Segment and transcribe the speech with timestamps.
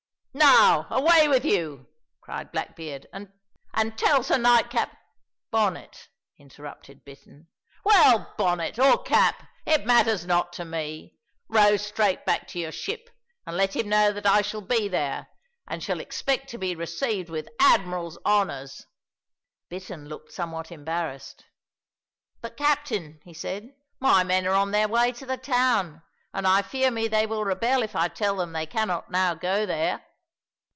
[0.33, 1.87] "Now, away with you!"
[2.21, 4.95] cried Blackbeard, "and tell Sir Nightcap"
[5.51, 7.47] "Bonnet," interrupted Bittern.
[7.83, 11.17] "Well, Bonnet, or Cap, it matters not to me.
[11.49, 13.09] Row straight back to your ship,
[13.45, 15.27] and let him know that I shall be there
[15.67, 18.87] and shall expect to be received with admiral's honours."
[19.67, 21.43] Bittern looked somewhat embarrassed.
[22.39, 26.61] "But, captain," he said, "my men are on their way to the town, and I
[26.61, 30.05] fear me they will rebel if I tell them they cannot now go there."